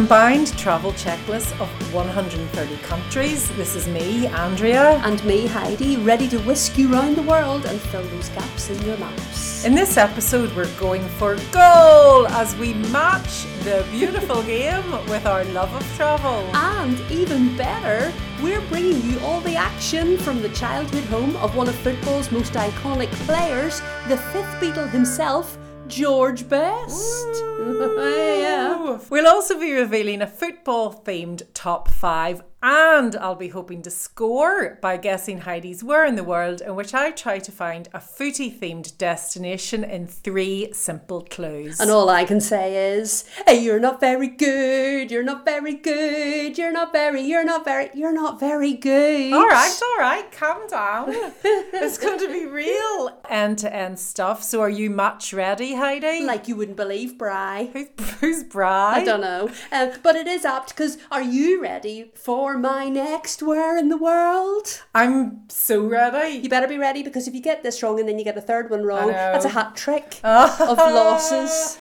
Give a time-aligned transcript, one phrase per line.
[0.00, 3.54] combined travel checklist of 130 countries.
[3.56, 4.92] This is me, Andrea.
[5.04, 8.80] And me, Heidi, ready to whisk you round the world and fill those gaps in
[8.86, 9.62] your maps.
[9.66, 15.44] In this episode, we're going for goal as we match the beautiful game with our
[15.52, 16.48] love of travel.
[16.54, 18.10] And even better,
[18.42, 22.54] we're bringing you all the action from the childhood home of one of football's most
[22.54, 25.58] iconic players, the fifth Beatle himself,
[25.90, 27.26] George Best.
[27.58, 28.98] yeah.
[29.10, 34.78] We'll also be revealing a football themed top five, and I'll be hoping to score
[34.82, 38.50] by guessing Heidi's Where in the World, in which I try to find a footy
[38.50, 41.80] themed destination in three simple clues.
[41.80, 46.58] And all I can say is, hey, you're not very good, you're not very good,
[46.58, 49.32] you're not very, you're not very, you're not very good.
[49.32, 51.06] All right, all right, calm down.
[51.44, 54.42] it's going to be real end to end stuff.
[54.42, 56.24] So, are you match ready, Heidi?
[56.24, 57.70] Like you wouldn't believe, Bry.
[57.72, 57.88] Who's,
[58.20, 58.96] who's Bry?
[58.96, 59.50] I don't know.
[59.72, 63.96] Um, but it is apt because are you ready for my next Where in the
[63.96, 64.82] World?
[64.94, 66.38] I'm so ready.
[66.38, 68.40] You better be ready because if you get this wrong and then you get a
[68.40, 71.78] third one wrong, that's a hat trick of losses.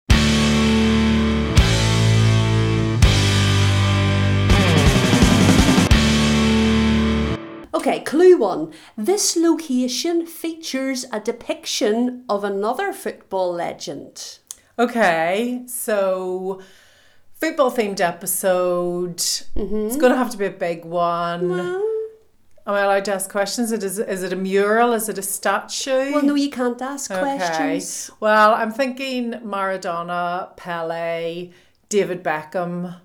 [7.74, 8.74] Okay, clue one.
[8.98, 14.40] This location features a depiction of another football legend.
[14.80, 16.62] Okay, so
[17.36, 19.18] football themed episode.
[19.18, 19.88] Mm-hmm.
[19.88, 21.52] It's going to have to be a big one.
[22.68, 23.72] Am I allowed to ask questions?
[23.72, 24.94] It is, is it a mural?
[24.94, 26.12] Is it a statue?
[26.14, 27.22] Well, no, you can't ask Okay.
[27.22, 28.10] questions.
[28.20, 31.52] Well, I'm thinking Maradona, Pele,
[31.90, 32.96] David Beckham.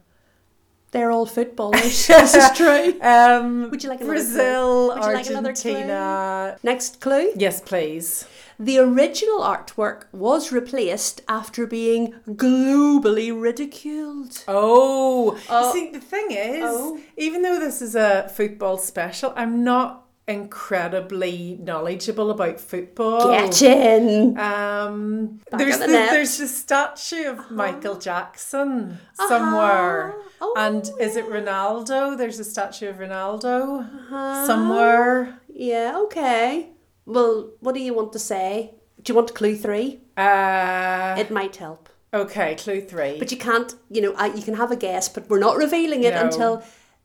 [0.92, 2.06] They're all footballers.
[2.08, 3.00] this is true.
[3.00, 4.96] Um, Would you like another Brazil, clue?
[5.00, 5.70] Would you like another clue?
[5.72, 6.58] Argentina.
[6.62, 7.32] Next clue.
[7.36, 8.26] Yes, please.
[8.58, 14.44] The original artwork was replaced after being globally ridiculed.
[14.48, 15.72] Oh, Oh.
[15.72, 16.98] see, the thing is, Oh.
[17.16, 19.99] even though this is a football special, I'm not
[20.30, 23.30] incredibly knowledgeable about football.
[23.30, 24.38] Get in.
[24.38, 31.16] Um, Back there's the the, there's a statue of Michael Jackson somewhere, Oh, and is
[31.16, 32.16] it Ronaldo?
[32.16, 34.46] There's a statue of Ronaldo Uh-huh.
[34.46, 35.40] somewhere.
[35.52, 36.70] Yeah, okay.
[37.06, 38.74] Well, what do you want to say?
[39.02, 40.00] Do you want clue three?
[40.16, 41.88] Uh, It might help.
[42.12, 43.18] okay, clue three.
[43.18, 46.02] But you can't, you know, I, you can have a guess, but we're not revealing
[46.04, 46.20] it No.
[46.26, 46.62] until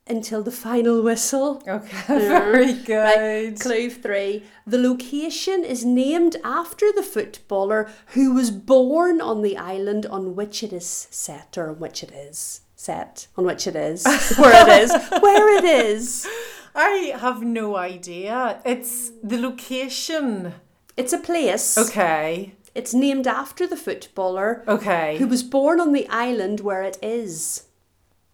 [0.08, 1.64] until the final whistle.
[1.68, 3.50] okay, very good.
[3.50, 4.44] Right, clue three.
[4.68, 10.62] The location is named after the footballer who was born on the island on which
[10.64, 14.06] it is set, or on which it is set, on which it is,
[14.38, 16.28] where it is, where it is.
[16.76, 18.62] I have no idea.
[18.66, 20.54] It's the location.
[20.98, 21.78] It's a place.
[21.78, 22.54] Okay.
[22.76, 25.18] It's named after the footballer Okay.
[25.18, 27.64] who was born on the island where it is.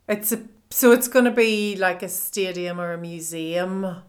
[0.09, 4.01] It's a so it's going to be like a stadium or a museum.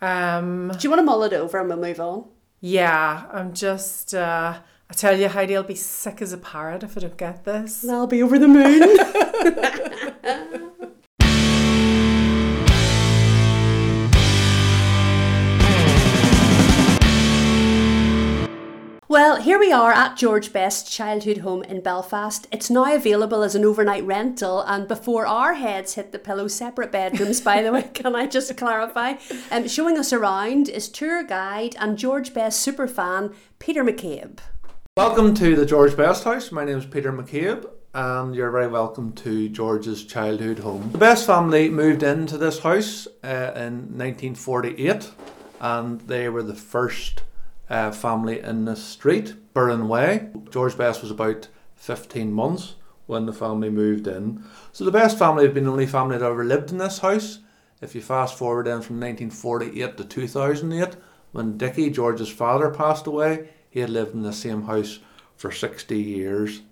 [0.00, 2.24] Um Do you want to mull it over and we'll move on?
[2.60, 4.58] yeah, I'm just uh
[4.90, 7.82] I tell you Heidi I'll be sick as a parrot if I don't get this.
[7.82, 8.82] And I'll be over the moon.
[19.20, 22.46] Well, here we are at George Best's childhood home in Belfast.
[22.52, 26.92] It's now available as an overnight rental, and before our heads hit the pillow, separate
[26.92, 29.14] bedrooms, by the way, can I just clarify?
[29.50, 34.38] Um, showing us around is tour guide and George Best superfan Peter McCabe.
[34.96, 36.52] Welcome to the George Best House.
[36.52, 40.92] My name is Peter McCabe, and you're very welcome to George's childhood home.
[40.92, 45.10] The Best family moved into this house uh, in 1948,
[45.60, 47.22] and they were the first
[47.70, 50.28] uh, family in the street, Burren Way.
[50.50, 52.74] George Best was about 15 months
[53.06, 54.44] when the family moved in.
[54.72, 57.40] So the Best family have been the only family that ever lived in this house.
[57.80, 60.96] If you fast forward then from 1948 to 2008,
[61.32, 64.98] when Dickie, George's father, passed away, he had lived in the same house
[65.36, 66.62] for 60 years.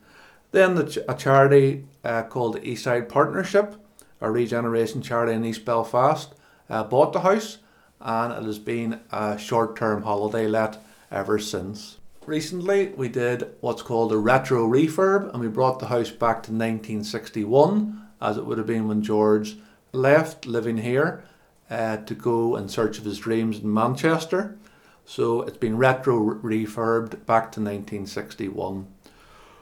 [0.51, 3.77] Then the a charity uh, called the Eastside Partnership,
[4.21, 6.35] a regeneration charity in East Belfast,
[6.69, 7.59] uh, bought the house
[8.01, 11.99] and it has been a short term holiday let ever since.
[12.27, 16.53] Recently, we did what's called a retro refurb and we brought the house back to
[16.53, 19.57] 1961, as it would have been when George
[19.93, 21.25] left living here
[21.71, 24.57] uh, to go in search of his dreams in Manchester.
[25.05, 28.89] So it's been retro refurbed back to 1961.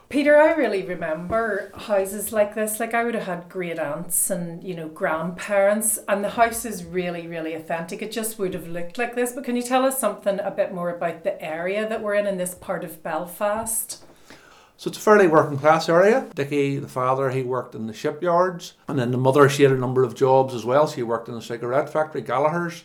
[0.07, 2.79] Peter, I really remember houses like this.
[2.79, 6.85] Like I would have had great aunts and you know grandparents, and the house is
[6.85, 8.01] really, really authentic.
[8.01, 9.33] It just would have looked like this.
[9.33, 12.27] But can you tell us something a bit more about the area that we're in
[12.27, 14.03] in this part of Belfast?
[14.77, 16.27] So it's a fairly working class area.
[16.35, 18.73] Dickie, the father, he worked in the shipyards.
[18.87, 20.85] And then the mother, she had a number of jobs as well.
[20.87, 22.83] She worked in a cigarette factory, Gallagher's,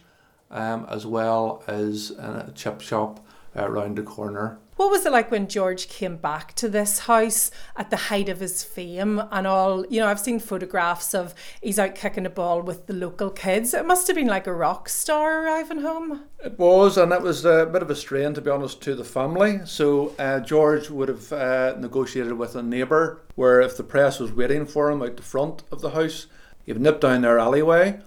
[0.52, 3.26] um, as well as a chip shop
[3.56, 4.58] uh, around the corner.
[4.80, 8.40] What was it like when George came back to this house at the height of
[8.40, 9.84] his fame and all?
[9.88, 13.74] You know, I've seen photographs of he's out kicking a ball with the local kids.
[13.74, 16.24] It must have been like a rock star arriving home.
[16.42, 19.04] It was, and it was a bit of a strain, to be honest, to the
[19.04, 19.60] family.
[19.66, 24.32] So uh, George would have uh, negotiated with a neighbour where if the press was
[24.32, 26.26] waiting for him out the front of the house,
[26.64, 28.00] he would nip down their alleyway,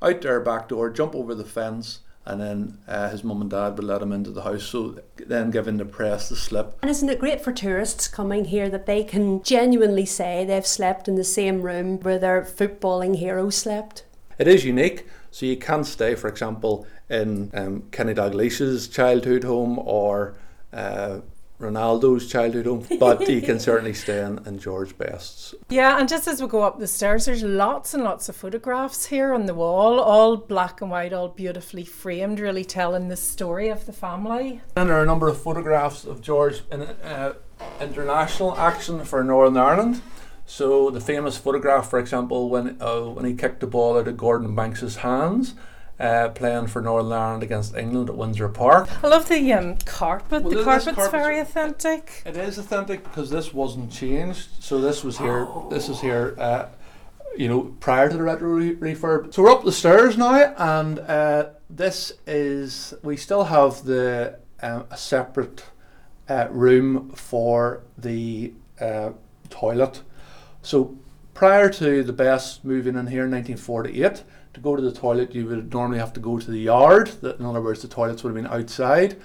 [0.00, 3.76] out their back door, jump over the fence, and then uh, his mum and dad
[3.76, 4.64] would let him into the house.
[4.64, 6.78] So then giving the press the slip.
[6.82, 11.08] And isn't it great for tourists coming here that they can genuinely say they've slept
[11.08, 14.04] in the same room where their footballing hero slept?
[14.38, 15.06] It is unique.
[15.30, 20.34] So you can stay, for example, in um, Kenny Dalglish's childhood home or
[20.72, 21.20] uh,
[21.62, 25.54] Ronaldo's childhood home, but he can certainly stay in, in George Best's.
[25.68, 29.06] Yeah, and just as we go up the stairs, there's lots and lots of photographs
[29.06, 33.68] here on the wall, all black and white, all beautifully framed, really telling the story
[33.68, 34.60] of the family.
[34.76, 37.34] And there are a number of photographs of George in uh,
[37.80, 40.02] international action for Northern Ireland.
[40.46, 44.16] So the famous photograph, for example, when uh, when he kicked the ball out of
[44.16, 45.54] Gordon Banks's hands,
[46.00, 48.88] uh, playing for Northern Ireland against England at Windsor Park.
[49.04, 50.42] I love the um, carpet.
[50.42, 52.22] Well, the carpet's carpet's- very authentic.
[52.26, 54.48] It is authentic because this wasn't changed.
[54.60, 55.46] So this was here.
[55.70, 56.34] This is here.
[56.38, 56.66] Uh,
[57.36, 59.32] you know, prior to the retro re- refurb.
[59.32, 62.94] So we're up the stairs now, and uh, this is.
[63.02, 65.64] We still have the um, a separate
[66.28, 69.10] uh, room for the uh,
[69.50, 70.02] toilet.
[70.62, 70.96] So
[71.34, 74.22] prior to the best moving in here in 1948,
[74.54, 77.08] to go to the toilet, you would normally have to go to the yard.
[77.22, 79.16] That, in other words, the toilets would have been outside.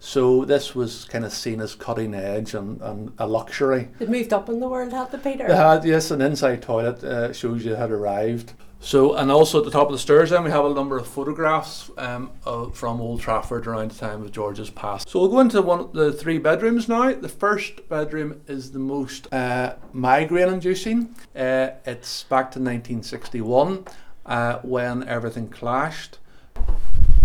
[0.00, 3.88] So this was kind of seen as cutting edge and, and a luxury.
[4.00, 5.48] It moved up in the world, had the Peter.
[5.48, 8.52] They had yes, an inside toilet uh, shows you it had arrived.
[8.80, 11.06] So and also at the top of the stairs, then we have a number of
[11.06, 15.08] photographs um, uh, from Old Trafford around the time of George's past.
[15.08, 17.14] So we'll go into one of the three bedrooms now.
[17.14, 21.14] The first bedroom is the most uh, migraine-inducing.
[21.34, 23.86] Uh, it's back to 1961
[24.26, 26.18] uh, when everything clashed.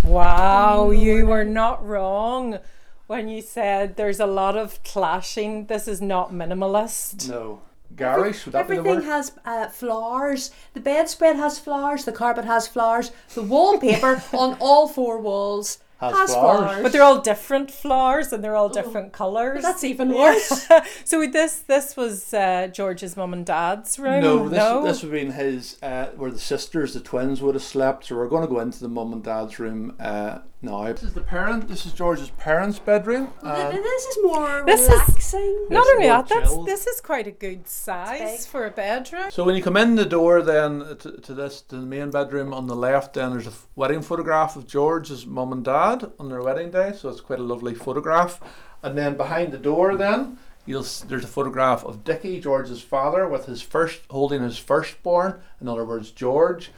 [0.04, 2.60] Wow, you were not wrong
[3.08, 5.66] when you said there's a lot of clashing.
[5.66, 7.30] This is not minimalist.
[7.30, 7.62] No,
[7.96, 8.46] garish.
[8.46, 9.12] Would that be the Everything word?
[9.12, 10.52] has uh, flowers.
[10.74, 12.06] The bedspread has flowers.
[12.06, 13.12] The carpet has flowers.
[13.34, 16.60] The wallpaper on all four walls Has has, flowers.
[16.60, 16.84] flowers.
[16.84, 19.64] But they're all different flowers and they're all different colours.
[19.64, 20.68] That's even worse.
[21.04, 24.22] so this this was uh, George's mum and dad's room.
[24.22, 27.64] No, this, this would have been his, uh, where the sisters, the twins, would have
[27.64, 28.06] slept.
[28.06, 30.84] So we're going to go into the mum and dad's room uh, now.
[30.92, 31.68] This is the parent.
[31.68, 33.32] This is George's parents' bedroom.
[33.42, 35.68] Uh, this is more This is- relaxing.
[35.70, 39.30] Not Yes, only that, that's, this is quite a good size for a bedroom.
[39.32, 42.54] so when you come in the door, then to, to this, to the main bedroom
[42.54, 46.42] on the left, then there's a wedding photograph of George's mum and dad on their
[46.42, 46.94] wedding day.
[46.98, 48.40] So it's quite a lovely photograph.
[48.84, 53.28] And then behind the door, then you'll s- there's a photograph of Dickie, George's father,
[53.28, 55.40] with his first holding his firstborn.
[55.62, 56.72] In other words, George.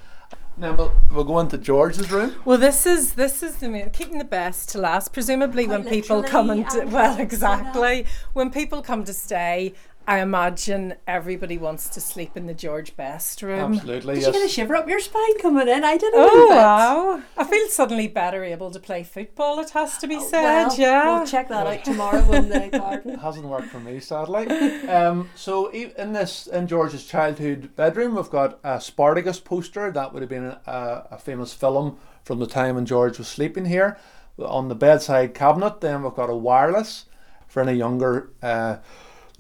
[0.58, 2.36] Now we'll, we'll go into George's room.
[2.46, 5.14] Well, this is this is the main, keeping the best to last.
[5.14, 9.74] Presumably, Quite when people come and and well, exactly when people come to stay,
[10.12, 13.76] I imagine everybody wants to sleep in the George Best room.
[13.76, 14.28] Absolutely, Did yes.
[14.28, 15.86] you get a shiver up your spine coming in?
[15.86, 16.20] I didn't.
[16.20, 17.24] Oh know wow!
[17.38, 19.62] I feel suddenly better able to play football.
[19.62, 21.18] It has to be said, Well, yeah.
[21.18, 23.12] We'll check that out tomorrow in the garden.
[23.12, 24.50] It hasn't worked for me, sadly.
[24.90, 29.92] um, so e- in this, in George's childhood bedroom, we've got a Spartacus poster.
[29.94, 33.64] That would have been a, a famous film from the time when George was sleeping
[33.64, 33.98] here.
[34.38, 37.06] On the bedside cabinet, then we've got a wireless.
[37.48, 38.78] For any younger uh,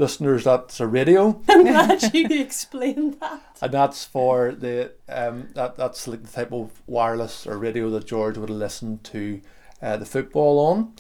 [0.01, 3.41] listeners, that's a radio, I'm glad you explained that.
[3.61, 8.07] and that's for the um, that that's like the type of wireless or radio that
[8.07, 9.41] George would have listened to
[9.81, 10.93] uh, the football on.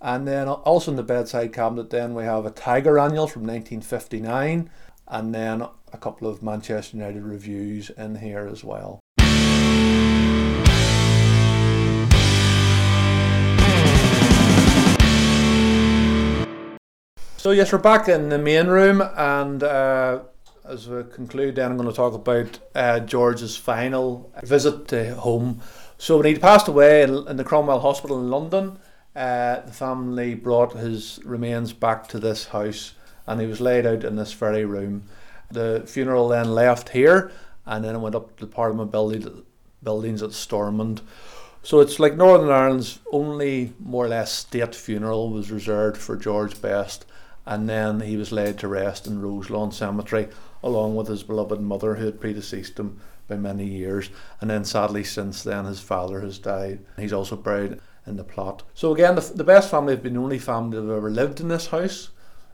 [0.00, 4.70] And then also in the bedside cabinet, then we have a Tiger Annual from 1959,
[5.08, 9.00] and then a couple of Manchester United reviews in here as well.
[17.44, 20.20] So yes, we're back in the main room, and uh,
[20.66, 25.60] as we conclude, then I'm going to talk about uh, George's final visit to home.
[25.98, 28.78] So when he passed away in, in the Cromwell Hospital in London,
[29.14, 32.94] uh, the family brought his remains back to this house,
[33.26, 35.04] and he was laid out in this very room.
[35.50, 37.30] The funeral then left here,
[37.66, 39.44] and then it went up to the Parliament building,
[39.82, 41.02] buildings at Stormont.
[41.62, 46.62] So it's like Northern Ireland's only more or less state funeral was reserved for George
[46.62, 47.04] Best,
[47.46, 50.28] and then he was laid to rest in Roselawn Cemetery,
[50.62, 54.10] along with his beloved mother, who had predeceased him by many years.
[54.40, 56.80] And then, sadly, since then, his father has died.
[56.96, 58.62] He's also buried in the plot.
[58.74, 61.40] So, again, the, the best family have been the only family that have ever lived
[61.40, 62.10] in this house.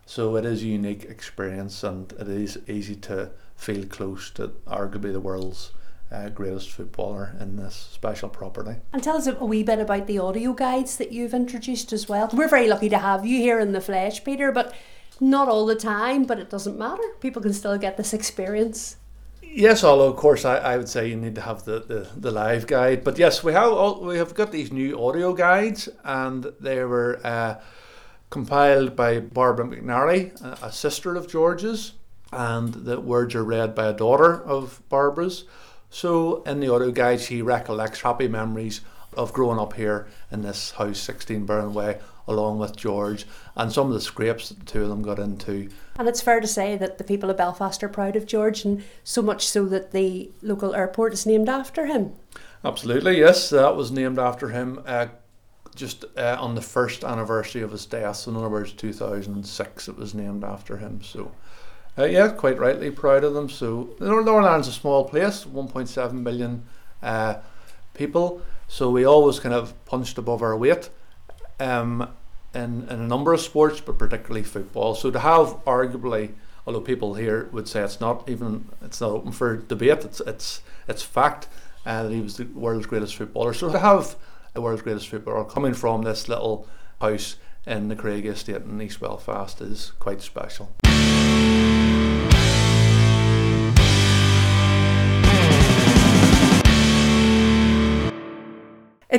[0.06, 5.12] So, it is a unique experience, and it is easy to feel close to arguably
[5.12, 5.72] the world's
[6.12, 8.76] uh, greatest footballer in this special property.
[8.92, 12.28] And tell us a wee bit about the audio guides that you've introduced as well.
[12.32, 14.74] We're very lucky to have you here in the flesh, Peter, but
[15.20, 17.02] not all the time, but it doesn't matter.
[17.20, 18.96] People can still get this experience.
[19.42, 22.30] Yes, although of course I, I would say you need to have the, the, the
[22.30, 23.02] live guide.
[23.04, 27.20] But yes, we have all, we have got these new audio guides, and they were
[27.24, 27.60] uh,
[28.30, 31.94] compiled by Barbara McNarry, a, a sister of George's,
[32.32, 35.44] and the words are read by a daughter of Barbara's.
[35.90, 38.80] So in the audio guide, she recollects happy memories
[39.14, 43.88] of growing up here in this house, 16 Burren Way, along with George, and some
[43.88, 45.68] of the scrapes that the two of them got into.
[45.96, 48.84] And it's fair to say that the people of Belfast are proud of George, and
[49.02, 52.12] so much so that the local airport is named after him.
[52.64, 54.80] Absolutely, yes, that was named after him.
[54.86, 55.08] Uh,
[55.74, 59.96] just uh, on the first anniversary of his death, so in other words, 2006, it
[59.96, 61.02] was named after him.
[61.02, 61.32] So
[62.00, 63.48] uh, yeah, quite rightly proud of them.
[63.48, 66.64] So Northern Ireland's a small place, 1.7 million
[67.02, 67.36] uh,
[67.94, 68.42] people.
[68.68, 70.90] So we always kind of punched above our weight
[71.58, 72.08] um,
[72.54, 74.94] in, in a number of sports, but particularly football.
[74.94, 76.32] So to have arguably,
[76.66, 80.62] although people here would say it's not even it's not open for debate, it's it's
[80.88, 81.48] it's fact
[81.84, 83.52] uh, that he was the world's greatest footballer.
[83.52, 84.16] So to have
[84.54, 86.66] the world's greatest footballer coming from this little
[87.00, 90.72] house in the Cregagh Estate in East Belfast is quite special.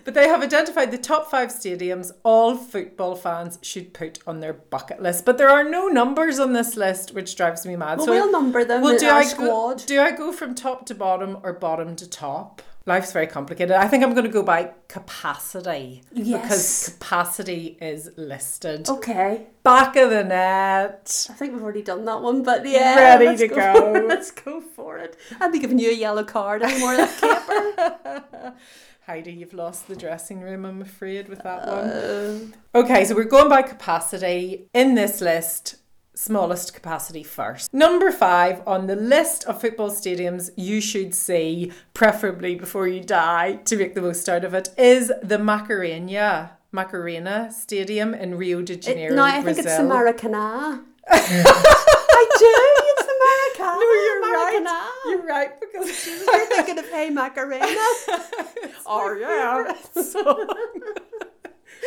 [0.05, 4.53] But they have identified the top five stadiums all football fans should put on their
[4.53, 5.25] bucket list.
[5.25, 7.97] But there are no numbers on this list, which drives me mad.
[7.97, 9.79] Well, we'll number them in do our I squad.
[9.79, 12.61] Go, do I go from top to bottom or bottom to top?
[12.87, 13.75] Life's very complicated.
[13.75, 18.87] I think I'm going to go by capacity because capacity is listed.
[18.87, 19.47] Okay.
[19.63, 21.27] Back of the net.
[21.29, 23.17] I think we've already done that one, but yeah.
[23.17, 23.91] Ready to For, go.
[24.07, 25.17] let's go for it.
[25.41, 28.53] I'll be giving you a yellow card anymore, like Caper.
[29.05, 31.89] Heidi, you've lost the dressing room, I'm afraid, with that one.
[31.89, 32.39] Uh,
[32.75, 35.77] Okay, so we're going by capacity in this list.
[36.17, 37.71] Smallest capacity first.
[37.71, 43.57] Number five on the list of football stadiums you should see, preferably before you die,
[43.65, 48.73] to make the most out of it, is the Macarena Macarena Stadium in Rio de
[48.73, 49.63] it, Janeiro, no, I Brazil.
[49.63, 50.83] think it's the Maracana.
[51.07, 52.55] I do.
[52.89, 53.79] It's the Maracana.
[53.79, 54.65] No, you're Maracana.
[54.65, 55.05] right.
[55.05, 57.65] You're right because You're thinking of Hey Macarena.
[58.87, 60.93] oh yeah.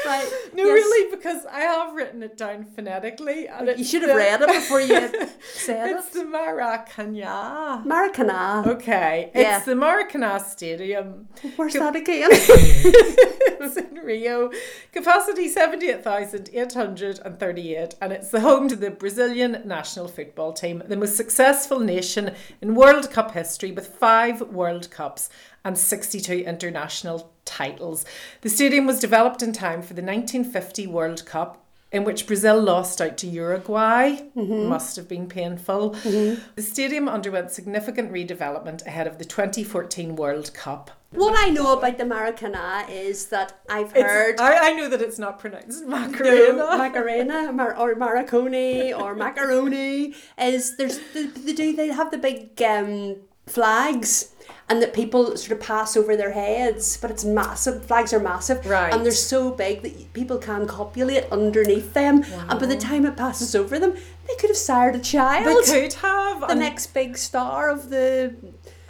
[0.06, 0.28] Right.
[0.54, 0.74] no, yes.
[0.74, 4.48] really, because I have written it down phonetically, and You should have the- read it
[4.48, 4.88] before you
[5.54, 6.12] said It's it.
[6.12, 7.84] the Maracana.
[7.84, 8.66] Maracana.
[8.66, 9.56] Okay, Yeah.
[9.56, 11.28] it's the Maracana Stadium.
[11.56, 12.28] Where's that again?
[12.32, 14.50] it's in Rio.
[14.92, 21.80] Capacity 78,838, and it's the home to the Brazilian national football team, the most successful
[21.80, 25.28] nation in World Cup history with five World Cups
[25.64, 28.04] and 62 international titles.
[28.42, 31.64] The stadium was developed in time for the 1950 World Cup.
[31.92, 34.20] In which Brazil lost out to Uruguay.
[34.36, 35.90] Must have been painful.
[35.90, 40.92] The stadium underwent significant redevelopment ahead of the 2014 World Cup.
[41.10, 45.18] what I know about the Maracana is that I've heard I, I know that it's
[45.18, 46.52] not pronounced Macarena.
[46.58, 52.18] No, Macarena Mar- or Maraconi or macaroni is there's they, they do they have the
[52.18, 53.16] big um,
[53.50, 54.32] flags
[54.68, 58.64] and that people sort of pass over their heads but it's massive flags are massive
[58.66, 58.92] Right.
[58.94, 63.16] and they're so big that people can copulate underneath them and by the time it
[63.16, 63.94] passes over them
[64.28, 66.46] they could have sired a child they could have.
[66.48, 68.34] the next big star of the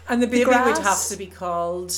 [0.09, 1.95] and the baby would have to be called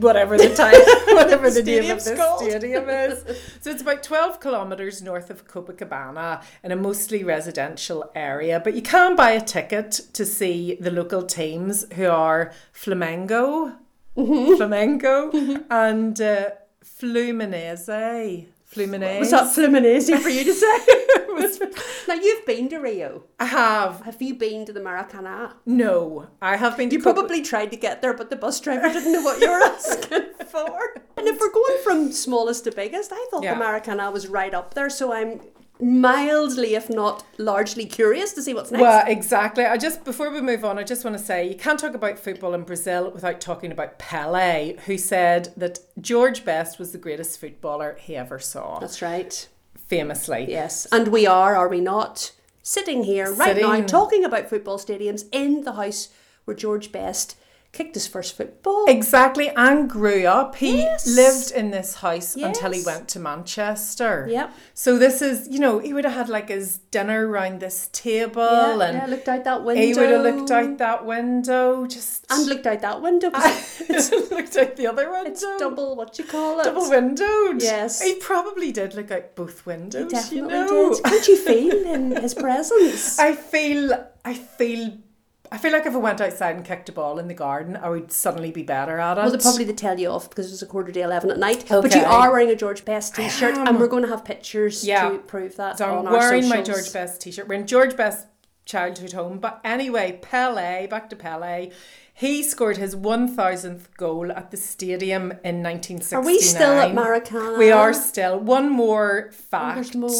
[0.00, 0.74] whatever the time,
[1.16, 2.40] whatever the name of this called.
[2.40, 3.24] stadium is.
[3.62, 8.60] So it's about 12 kilometres north of Copacabana in a mostly residential area.
[8.60, 13.76] But you can buy a ticket to see the local teams who are Flamengo,
[14.14, 14.60] Mm-hmm.
[14.62, 16.50] Flamengo, and uh,
[16.84, 18.46] Fluminense.
[18.70, 19.20] Fluminense.
[19.20, 20.78] Was that Fluminense for you to say?
[22.08, 23.24] now you've been to Rio.
[23.40, 24.00] I have.
[24.02, 25.54] Have you been to the Maracana?
[25.66, 28.92] No, I have been to You probably tried to get there, but the bus driver
[28.92, 30.94] didn't know what you were asking for.
[31.16, 33.54] And if we're going from smallest to biggest, I thought Yeah.
[33.58, 35.40] the Maracana was right up there, so I'm
[35.80, 38.82] mildly, if not largely, curious to see what's next.
[38.82, 39.64] Well, exactly.
[39.64, 42.18] I just before we move on, I just want to say you can't talk about
[42.18, 47.40] football in Brazil without talking about Pele, who said that George Best was the greatest
[47.40, 48.78] footballer he ever saw.
[48.78, 49.48] That's right.
[49.92, 50.46] Famously.
[50.48, 50.86] Yes.
[50.90, 52.32] And we are, are we not,
[52.62, 56.08] sitting here right now talking about football stadiums in the house
[56.46, 57.36] where George Best
[57.72, 58.84] kicked his first football.
[58.86, 60.56] Exactly, and grew up.
[60.56, 61.06] He Yes.
[61.06, 64.26] lived in this house until he went to Manchester.
[64.30, 64.50] Yep.
[64.74, 68.42] So this is, you know, he would have had like his dinner around this table,
[68.42, 69.82] yeah, and yeah, looked out that window.
[69.82, 73.30] he would have looked out that window, just And looked out that window.
[73.30, 75.30] 'cause looked out the other window.
[75.30, 76.64] it's double, what you call it?
[76.64, 77.62] double windowed.
[77.62, 78.02] Yes.
[78.02, 80.12] he probably did look out both windows.
[80.12, 80.94] Definitely you know?
[80.94, 81.06] did.
[81.06, 83.18] How'd you feel in his presence?
[83.18, 84.98] I feel, I feel,
[85.52, 87.90] I feel like if I went outside and kicked a ball in the garden, I
[87.90, 89.20] would suddenly be better at it.
[89.20, 91.38] Well, they probably to tell you off because it was a quarter to eleven at
[91.38, 91.66] night.
[91.68, 95.10] But you are wearing a George Best T-shirt, and we're going to have pictures Yeah.
[95.10, 95.76] to prove that.
[95.76, 96.62] So I'm wearing my.
[96.62, 97.48] George Best t-shirt.
[97.48, 98.26] We're in George Best
[98.64, 99.38] childhood home.
[99.38, 101.70] But anyway, Pele, back to Pele.
[102.14, 106.20] He scored his 1000th goal at the stadium in 1969.
[106.20, 107.58] Are we still at Maracana?
[107.58, 108.38] We are still.
[108.38, 109.74] One more oh, fact.
[109.76, 110.10] there's more.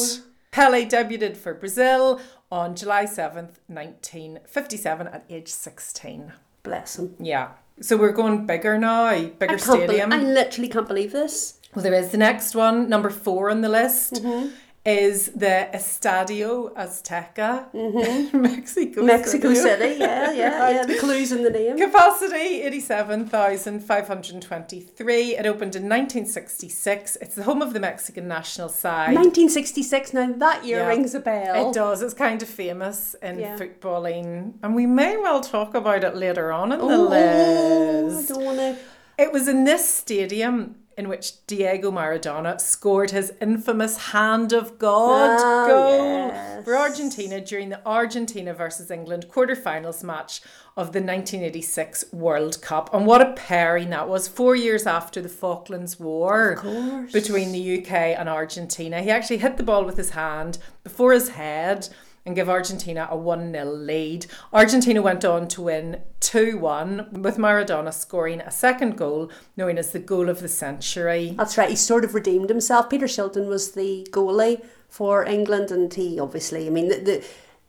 [0.51, 2.21] Pele debuted for Brazil
[2.53, 6.33] on July 7th, 1957 at age 16.
[6.63, 7.17] Bless him.
[7.19, 7.53] Yeah.
[7.81, 10.13] So we're going bigger now, bigger I stadium.
[10.13, 11.59] I literally can't believe this.
[11.75, 14.51] Well, there is the next one, number four on the list, Mm-hmm.
[14.85, 17.73] Is the Estadio Azteca,
[18.35, 19.07] Mexico, Mm-hmm.
[19.07, 19.83] Mexico City.
[19.85, 20.85] City, yeah, yeah, yeah.
[20.87, 21.79] The clues in the name.
[21.79, 25.37] Capacity 87,523.
[25.37, 27.17] It opened in 1966.
[27.21, 29.15] It's the home of the Mexican national side.
[29.15, 30.13] 1966.
[30.15, 30.89] Now that year Yeah.
[30.89, 31.69] rings a bell.
[31.69, 32.03] It does.
[32.03, 33.57] It's kind of famous in Yeah.
[33.57, 37.11] footballing, and we may well talk about it later on in the Oh, I
[38.11, 38.29] list.
[38.31, 38.77] don't want to.
[39.19, 45.39] It was in this stadium in which Diego Maradona scored his infamous Hand of God
[45.41, 46.65] Ah, goal yes.
[46.65, 50.41] for Argentina during the Argentina versus England quarterfinals match
[50.77, 52.93] of the 1986 World Cup.
[52.95, 56.57] And what a pairing that was, four years after the Falklands War
[57.13, 59.03] between the UK and Argentina.
[59.03, 61.89] He actually hit the ball with his hand before his head
[62.25, 64.27] and give Argentina a 1 0 lead.
[64.53, 69.93] Argentina went on to win 2 1, with Maradona scoring a second goal, known as
[69.93, 71.35] the goal of the century.
[71.37, 71.71] That's right.
[71.71, 72.91] He sort of redeemed himself.
[72.91, 77.25] Peter Shilton was the goalie for England, and he obviously, I mean, the the,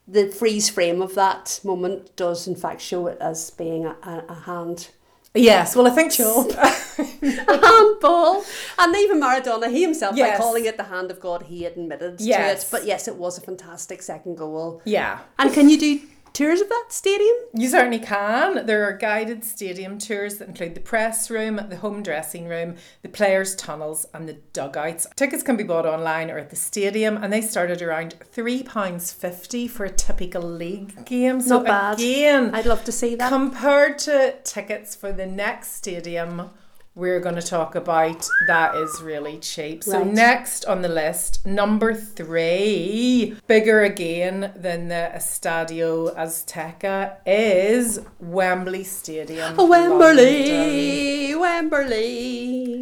[0.08, 4.26] the freeze frame of that moment does in fact show it as being a, a,
[4.30, 4.90] a hand
[5.36, 8.44] Yes, well, I think a handball.
[8.78, 10.38] And even Maradona, he himself, Yes.
[10.38, 12.38] by calling it the hand of God, he admitted Yes.
[12.64, 12.72] to it.
[12.72, 14.82] But yes, it was a fantastic second goal.
[14.86, 16.00] Yeah, And can you do
[16.34, 17.36] tours of that stadium?
[17.54, 18.66] you certainly can.
[18.66, 23.10] There are guided stadium tours that include the press room, the home dressing room, the
[23.10, 25.06] players' tunnels, and the dugouts.
[25.16, 29.86] Tickets can be bought online or at the stadium, and they started around £3.50 for
[29.86, 31.42] a typical league game.
[31.42, 31.94] So, Not bad.
[32.00, 33.30] again, I'd love to see that.
[33.30, 36.50] compared to tickets for the next stadium
[36.96, 40.14] we're going to talk about that is really cheap so Right.
[40.14, 49.56] next on the list number three bigger again than the estadio azteca is wembley stadium
[49.58, 50.00] Oh, London.
[50.00, 52.74] Wembley, Wembley.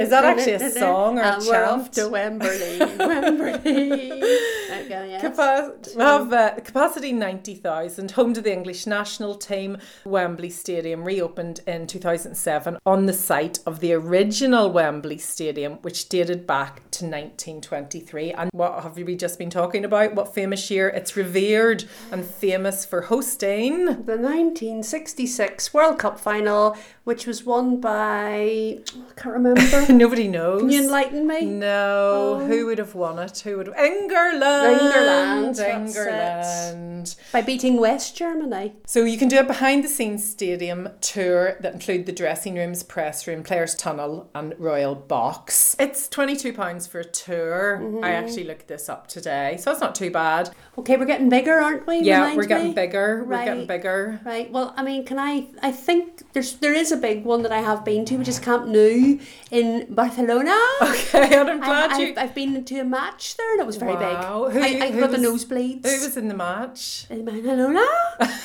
[0.00, 1.92] Is that actually a song or a and chant?
[1.94, 4.12] to Wembley, Wembley.
[4.22, 5.20] okay, yes.
[5.22, 9.78] Capa- we have uh, capacity 90,000, home to the English national team.
[10.04, 16.46] Wembley Stadium reopened in 2007 on the site of the original Wembley Stadium, which dated
[16.46, 18.30] back to 1923.
[18.30, 20.14] And what have we just been talking about?
[20.14, 20.88] What famous year?
[20.90, 23.86] It's revered and famous for hosting.
[23.86, 29.62] The 1966 World Cup final, which was won by, oh, I can't remember.
[29.92, 30.60] Nobody knows.
[30.60, 31.46] Can you enlighten me?
[31.46, 32.46] No, Oh.
[32.46, 33.38] who would have won it?
[33.38, 33.76] Who would have?
[33.78, 34.42] England.
[34.42, 35.96] England, England.
[35.96, 37.16] England.
[37.32, 38.74] By beating West Germany.
[38.86, 42.82] So you can do a behind the scenes stadium tour that include the dressing rooms,
[42.82, 45.76] press players tunnel and royal box.
[45.78, 47.78] It's £22 for a tour.
[47.82, 48.04] Mm-hmm.
[48.04, 50.50] I actually looked this up today, so it's not too bad.
[50.78, 51.98] Okay, we're getting bigger, aren't we?
[52.00, 52.74] Yeah, Remind we're getting me.
[52.74, 53.24] bigger.
[53.24, 53.68] We're getting Right.
[53.68, 54.20] bigger.
[54.24, 54.50] Right.
[54.50, 55.48] Well, I mean, can I?
[55.62, 58.38] I think there's there is a big one that I have been to, which is
[58.38, 59.18] Camp Nou
[59.50, 60.56] in Barcelona.
[60.82, 62.06] Okay, and I'm glad I, you.
[62.08, 64.48] I've, I've been to a match there, and it was very Wow.
[64.48, 64.54] big.
[64.54, 65.84] Who- I, I who got the nosebleeds.
[65.86, 67.06] Who was in the match?
[67.10, 67.84] in Barcelona.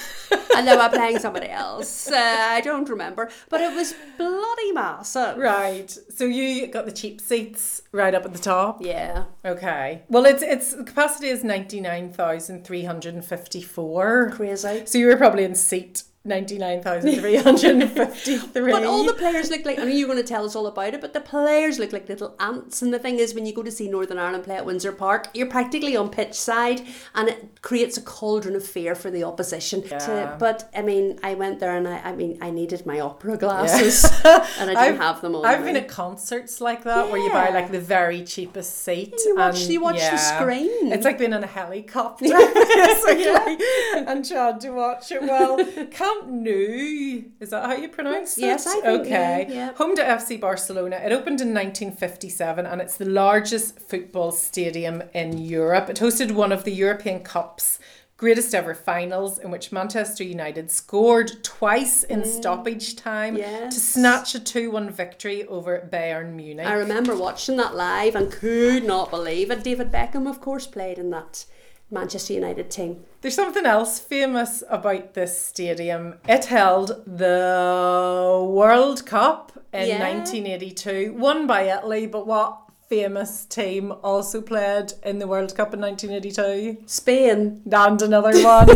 [0.55, 2.09] and they were playing somebody else.
[2.09, 5.37] Uh, I don't remember, but it was bloody massive.
[5.37, 5.95] Right.
[6.09, 8.81] So you got the cheap seats right up at the top.
[8.81, 9.25] Yeah.
[9.45, 10.03] Okay.
[10.09, 14.31] Well, its its capacity is ninety nine thousand three hundred and fifty four.
[14.31, 14.83] Crazy.
[14.85, 18.71] So you were probably in seat ninety nine thousand three hundred and fifty three.
[18.71, 20.93] But all the players look like, I mean, you're going to tell us all about
[20.93, 22.81] it, but the players look like little ants.
[22.81, 25.29] And the thing is, when you go to see Northern Ireland play at Windsor Park,
[25.33, 26.81] you're practically on pitch side
[27.15, 29.81] and it creates a cauldron of fear for the opposition.
[29.83, 30.35] To, Yeah.
[30.37, 34.03] but I mean, I went there and I, I mean, I needed my opera glasses
[34.25, 35.45] and I didn't I've- have them on.
[35.45, 39.13] I've been at concerts like that where you buy like the very cheapest seat.
[39.25, 40.91] You watch- and, you watch the screen.
[40.91, 45.21] It's like being in a helicopter and trying to watch it.
[45.21, 45.57] Well,
[46.19, 48.41] Camp Nou, is that how you pronounce it?
[48.41, 49.45] Yes, I think, Okay.
[49.49, 49.73] yeah, yeah.
[49.73, 50.97] Home to FC Barcelona.
[50.97, 55.89] It opened in 1957 and it's the largest football stadium in Europe.
[55.89, 57.79] It hosted one of the European Cup's
[58.17, 63.73] greatest ever finals in which Manchester United scored twice in stoppage time to Mm.
[63.73, 66.65] Snatch a 2-1 victory over Bayern Munich.
[66.65, 69.63] I remember watching that live and could not believe it.
[69.63, 71.45] David Beckham, of course, played in that
[71.89, 73.03] Manchester United team.
[73.21, 76.15] There's something else famous about this stadium.
[76.27, 79.99] It held the World Cup in Yeah.
[79.99, 82.57] 1982, won by Italy, but what
[82.89, 86.77] famous team also played in the World Cup in 1982?
[86.85, 87.61] Spain.
[87.71, 88.67] And another one.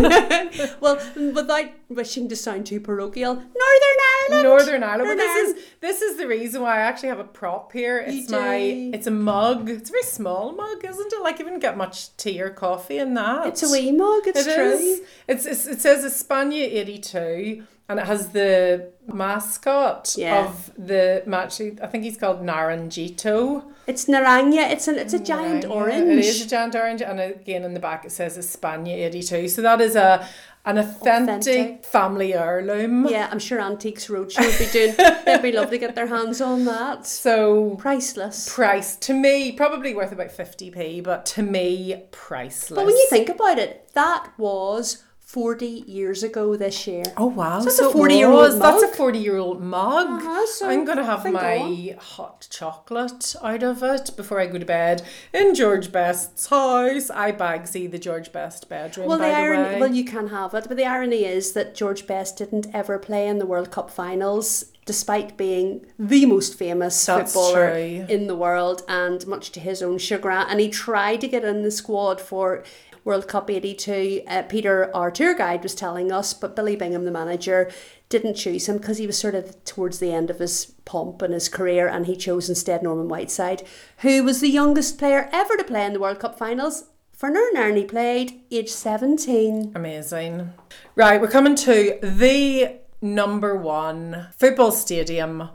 [0.81, 0.99] Well,
[1.33, 3.97] without wishing to sound too parochial, Northern
[4.29, 4.43] Ireland.
[4.43, 5.07] Northern Ireland.
[5.09, 8.03] Well, this is this is the reason why I actually have a prop here.
[8.05, 9.69] It's my it's a mug.
[9.69, 11.21] It's a very small mug, isn't it?
[11.23, 13.47] Like you wouldn't get much tea or coffee in that.
[13.47, 14.27] It's a wee mug.
[14.27, 14.69] It's It true.
[14.71, 15.01] is.
[15.27, 20.45] It's, it's it says Espana eighty two, and it has the mascot Yeah.
[20.45, 21.59] of the match.
[21.61, 23.63] I think he's called Naranjito.
[23.87, 24.69] It's Naranja.
[24.71, 26.11] It's an it's a giant Yeah, orange.
[26.11, 29.47] It is a giant orange, and again in the back it says Espana eighty two.
[29.47, 30.27] So that is a
[30.65, 31.85] an authentic, Authentic.
[31.85, 33.07] family heirloom.
[33.07, 34.95] Yeah, I'm sure Antiques Roadshow would be doing.
[35.25, 37.07] they'd be lovely to get their hands on that.
[37.07, 38.53] So Priceless.
[38.53, 43.29] price to me probably worth about 50p but to me priceless But when you think
[43.29, 47.03] about it, that was 40 years ago this year.
[47.15, 48.59] oh wow So that's so a 40-year-old was.
[48.59, 48.95] that's a mug.
[48.95, 51.97] 40 year old mug Uh-huh, so i'm gonna have my on.
[51.97, 55.01] hot chocolate out of it before i go to bed
[55.33, 59.63] in george best's house i bagsy the george best bedroom Well, by the the irony,
[59.75, 62.99] way well, you can have it, but the irony is that George Best didn't ever
[62.99, 68.05] play in the World Cup finals, despite being the most famous That's footballer true.
[68.15, 70.45] in the world, and much to his own chagrin.
[70.49, 72.63] And he tried to get in the squad for
[73.03, 74.23] World Cup '82.
[74.27, 77.71] Uh, Peter, our tour guide, was telling us, but Billy Bingham, the manager,
[78.09, 81.33] didn't choose him because he was sort of towards the end of his pomp and
[81.33, 83.63] his career, and he chose instead Norman Whiteside,
[83.99, 86.85] who was the youngest player ever to play in the World Cup finals.
[87.13, 89.73] For Ireland, he played age 17.
[89.75, 90.53] Amazing.
[90.95, 95.49] Right, we're coming to the number one football stadium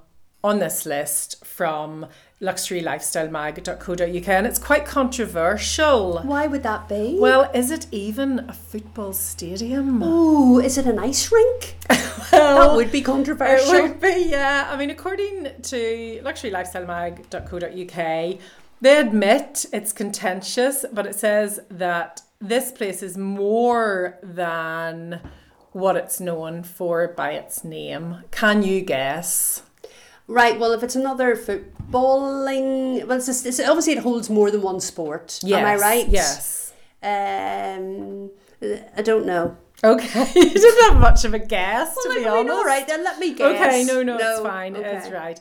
[0.46, 2.06] on this list from
[2.40, 6.20] luxurylifestylemag.co.uk and it's quite controversial.
[6.20, 7.16] Why would that be?
[7.18, 10.00] Well, is it even a football stadium?
[10.02, 11.76] Oh, is it an ice rink?
[12.32, 13.72] Well, that would be controversial.
[13.72, 14.68] It would be, yeah.
[14.70, 18.38] I mean, according to luxurylifestylemag.co.uk,
[18.80, 25.20] they admit it's contentious, but it says that this place is more than
[25.70, 28.24] what it's known for by its name.
[28.32, 29.62] Can you guess?
[30.28, 34.62] Right, well, if it's another footballing, well, it's, just, it's obviously it holds more than
[34.62, 35.40] one sport.
[35.44, 36.08] Am I right?
[36.08, 36.72] Yes.
[37.02, 38.30] Um,
[38.96, 39.56] I don't know.
[39.84, 42.50] Okay, you didn't have much of a guess, to be honest.
[42.52, 43.54] all right, then let me guess.
[43.60, 44.30] Okay, no, no, no.
[44.30, 44.74] it's fine.
[44.74, 45.38] It's right.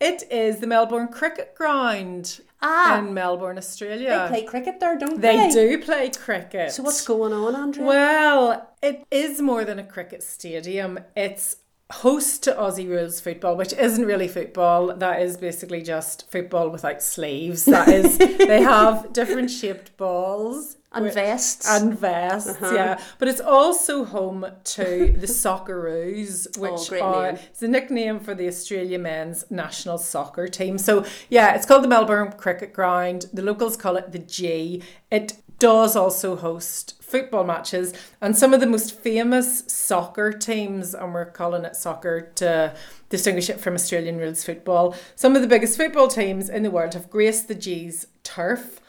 [0.00, 4.28] It is the Melbourne Cricket Ground Ah, in Melbourne, Australia.
[4.30, 5.36] they play cricket there, don't they?
[5.36, 6.72] They do play cricket.
[6.72, 7.86] So what's going on, Andrea?
[7.86, 10.98] Well, it is more than a cricket stadium.
[11.14, 11.56] It's
[11.92, 14.94] host to Aussie rules football, which isn't really football.
[14.96, 17.64] That is basically just football without sleeves.
[17.64, 20.76] That is, they have different shaped balls.
[20.92, 21.68] and vests.
[21.68, 22.74] and vests, Uh-huh.
[22.74, 23.00] yeah.
[23.18, 27.40] But it's also home to the Socceroos, which Oh, are name.
[27.50, 30.78] it's a nickname for the Australia men's national soccer team.
[30.78, 33.26] So yeah, it's called the Melbourne Cricket Ground.
[33.32, 34.82] The locals call it the G.
[35.10, 41.14] It does also host football matches and some of the most famous soccer teams, and
[41.14, 42.74] we're calling it soccer to
[43.08, 44.94] distinguish it from Australian rules football.
[45.14, 48.80] Some of the biggest football teams in the world have graced the G's turf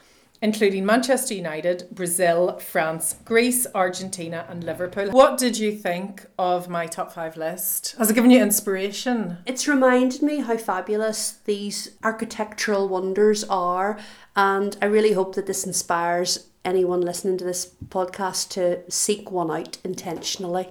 [0.41, 5.09] including Manchester United, Brazil, France, Greece, Argentina, and Liverpool.
[5.11, 7.95] What did you think of my top five list?
[7.97, 9.37] Has it given you inspiration?
[9.45, 13.97] It's reminded me how fabulous these architectural wonders are,
[14.35, 19.49] and I really hope that this inspires anyone listening to this podcast to seek one
[19.49, 20.67] out intentionally.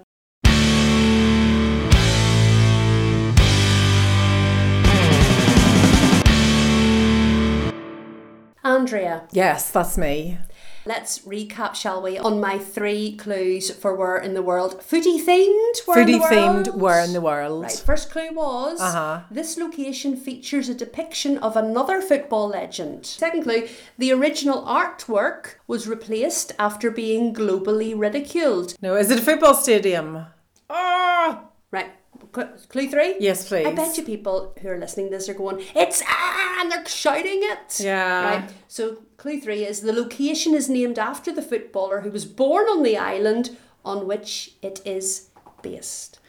[8.63, 10.39] Andrea, Yes, that's me.
[10.87, 14.83] Let's recap, shall we, on my three clues for where in the world.
[14.83, 16.81] Footy themed, where Foodie in the themed world?
[16.81, 17.63] where in the world.
[17.65, 19.21] Right, first clue was Uh-huh.
[19.31, 23.05] this location features a depiction of another football legend.
[23.05, 23.69] Second clue,
[23.99, 28.75] the original artwork was replaced after being globally ridiculed.
[28.81, 30.27] No, is it a football stadium?
[30.71, 31.43] Ah!
[31.71, 31.91] Right,
[32.69, 33.17] clue three?
[33.19, 33.67] Yes, please.
[33.67, 36.87] I bet you people who are listening to this are going, it's ah, and they're
[36.87, 37.81] shouting it.
[37.81, 38.41] Yeah.
[38.41, 38.51] Right.
[38.69, 42.85] So clue three is the location is named after the footballer who was born on
[42.85, 45.31] the island on which it is
[45.63, 46.21] based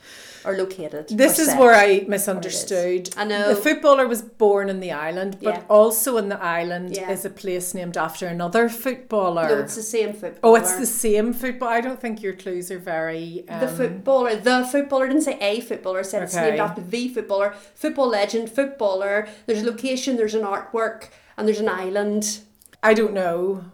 [0.44, 1.10] or located.
[1.10, 1.60] This or is set.
[1.60, 3.14] where I misunderstood.
[3.18, 3.50] I know.
[3.54, 5.64] The footballer was born in the island, but Yeah.
[5.70, 7.12] also in the island Yeah.
[7.12, 9.48] is a place named after another footballer.
[9.48, 10.40] No, it's the same footballer.
[10.44, 11.70] oh, it's the same football.
[11.70, 13.46] I don't think your clues are very.
[13.50, 17.54] Um, The footballer, the footballer didn't say a footballer, said it's named after the footballer,
[17.76, 19.28] football legend, footballer.
[19.46, 22.40] There's a location, there's an artwork, and there's an island.
[22.88, 23.66] I don't know.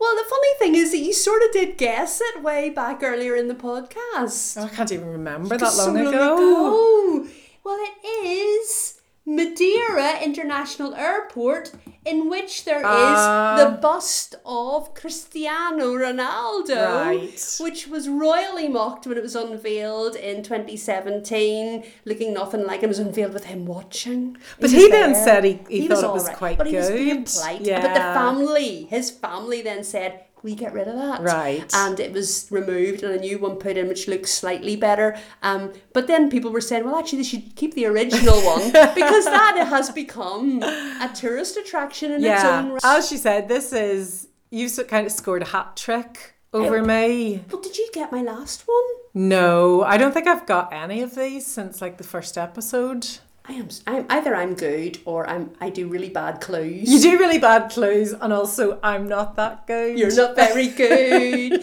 [0.00, 3.36] Well, the funny thing is that you sort of did guess it way back earlier
[3.36, 4.56] in the podcast.
[4.58, 6.34] Oh, I can't even remember that Just so long long ago.
[6.34, 6.36] ago.
[6.40, 7.28] Oh,
[7.64, 11.72] well, it is Madeira International Airport,
[12.04, 13.54] in which there is Ah.
[13.56, 17.56] the bust of Cristiano Ronaldo, Right.
[17.60, 22.98] which was royally mocked when it was unveiled in 2017, looking nothing like it was
[22.98, 24.36] unveiled with him watching.
[24.58, 26.90] But was he then said he- he thought it all was quite but he was
[26.90, 27.26] being good.
[27.26, 27.64] polite.
[27.64, 30.24] But the family, his family, then said.
[30.42, 31.70] We get rid of that, Right.
[31.74, 35.16] And it was removed, and a new one put in, which looks slightly better.
[35.42, 39.24] Um, but then people were saying, well, actually, they should keep the original one because
[39.26, 42.58] that has become a tourist attraction in its Yeah.
[42.60, 42.80] own right.
[42.84, 44.28] As she said, this is.
[44.50, 47.42] You s- kind of scored a hat trick over me.
[47.48, 48.84] But did you get my last one?
[49.14, 53.06] No, I don't think I've got any of these since like the first episode.
[53.44, 53.68] I am.
[53.88, 55.50] I'm either I'm good or I'm.
[55.60, 56.88] I do really bad clues.
[56.88, 59.98] You do really bad clues, and also I'm not that good.
[59.98, 61.60] You're not very good.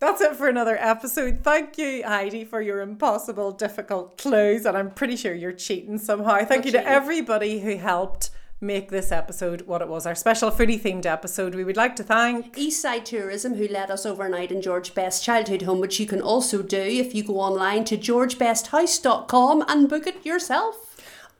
[0.00, 1.44] That's it for another episode.
[1.44, 6.44] Thank you, Heidi, for your impossible, difficult clues, and I'm pretty sure you're cheating somehow.
[6.44, 10.80] Thank you to everybody who helped make this episode what it was, our special foodie
[10.80, 11.54] themed episode.
[11.54, 12.56] We would like to thank.
[12.56, 16.62] Eastside Tourism, who led us overnight in George Best Childhood Home, which you can also
[16.62, 20.90] do if you go online to georgebesthouse.com and book it yourself.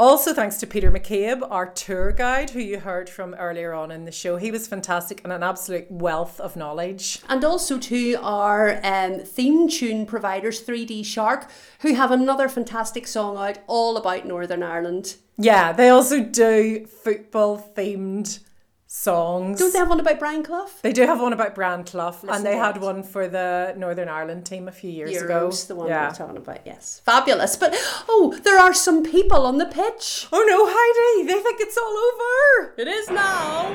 [0.00, 4.06] Also, thanks to Peter McCabe, our tour guide, who you heard from earlier on in
[4.06, 4.38] the show.
[4.38, 7.20] He was fantastic and an absolute wealth of knowledge.
[7.28, 13.36] And also to our um, theme tune providers, 3D Shark, who have another fantastic song
[13.36, 15.16] out all about Northern Ireland.
[15.40, 18.40] Yeah, they also do football themed
[18.86, 19.58] songs.
[19.58, 20.68] Don't they have one about Brian Clough?
[20.82, 22.82] They do have one about Brian Clough, Listen and they had it.
[22.82, 25.48] one for the Northern Ireland team a few years ago.
[25.48, 26.08] Euros, the one yeah.
[26.08, 27.00] we're talking about, yes.
[27.04, 27.56] Fabulous.
[27.56, 27.74] But,
[28.08, 30.26] oh, there are some people on the pitch.
[30.32, 31.26] Oh no, Heidi!
[31.26, 32.74] They think it's all over.
[32.76, 33.70] It is now.